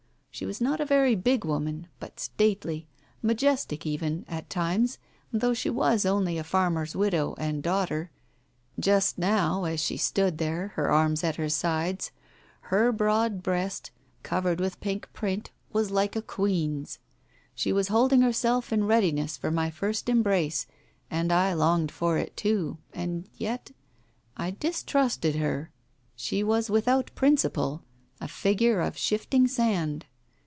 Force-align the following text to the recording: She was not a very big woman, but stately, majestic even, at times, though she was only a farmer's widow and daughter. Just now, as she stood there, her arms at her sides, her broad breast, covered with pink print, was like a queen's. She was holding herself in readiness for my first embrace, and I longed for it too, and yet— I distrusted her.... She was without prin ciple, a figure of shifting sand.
She 0.33 0.45
was 0.45 0.61
not 0.61 0.79
a 0.79 0.85
very 0.85 1.13
big 1.13 1.43
woman, 1.45 1.87
but 1.99 2.17
stately, 2.19 2.87
majestic 3.21 3.85
even, 3.85 4.25
at 4.29 4.49
times, 4.49 4.97
though 5.31 5.53
she 5.53 5.69
was 5.69 6.03
only 6.05 6.37
a 6.39 6.43
farmer's 6.43 6.95
widow 6.95 7.35
and 7.37 7.61
daughter. 7.61 8.09
Just 8.79 9.19
now, 9.19 9.65
as 9.65 9.79
she 9.81 9.97
stood 9.97 10.37
there, 10.39 10.69
her 10.69 10.89
arms 10.89 11.23
at 11.23 11.35
her 11.35 11.49
sides, 11.49 12.09
her 12.61 12.91
broad 12.93 13.43
breast, 13.43 13.91
covered 14.23 14.59
with 14.61 14.79
pink 14.79 15.11
print, 15.13 15.51
was 15.73 15.91
like 15.91 16.15
a 16.15 16.21
queen's. 16.23 16.97
She 17.53 17.71
was 17.73 17.89
holding 17.89 18.21
herself 18.21 18.71
in 18.73 18.85
readiness 18.85 19.35
for 19.37 19.51
my 19.51 19.69
first 19.69 20.07
embrace, 20.09 20.65
and 21.11 21.31
I 21.31 21.53
longed 21.53 21.91
for 21.91 22.17
it 22.17 22.35
too, 22.37 22.77
and 22.93 23.27
yet— 23.35 23.71
I 24.37 24.51
distrusted 24.51 25.35
her.... 25.35 25.69
She 26.15 26.41
was 26.43 26.67
without 26.69 27.11
prin 27.15 27.35
ciple, 27.35 27.81
a 28.21 28.29
figure 28.29 28.79
of 28.81 28.97
shifting 28.97 29.45
sand. 29.47 30.05